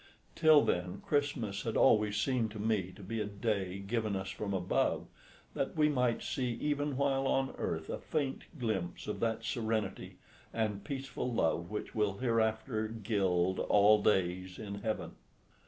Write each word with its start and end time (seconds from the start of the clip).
Till 0.33 0.63
then 0.63 0.99
Christmas 1.05 1.61
had 1.61 1.77
always 1.77 2.17
seemed 2.17 2.49
to 2.49 2.59
me 2.59 2.91
to 2.95 3.03
be 3.03 3.21
a 3.21 3.25
day 3.25 3.77
given 3.77 4.15
us 4.15 4.31
from 4.31 4.51
above, 4.51 5.05
that 5.53 5.77
we 5.77 5.89
might 5.89 6.23
see 6.23 6.53
even 6.53 6.97
while 6.97 7.27
on 7.27 7.53
earth 7.59 7.87
a 7.87 7.99
faint 7.99 8.45
glimpse 8.57 9.05
of 9.05 9.19
that 9.19 9.43
serenity 9.45 10.17
and 10.51 10.83
peaceful 10.83 11.31
love 11.31 11.69
which 11.69 11.93
will 11.93 12.17
hereafter 12.17 12.87
gild 12.87 13.59
all 13.59 14.01
days 14.01 14.57
in 14.57 14.81
heaven. 14.81 15.11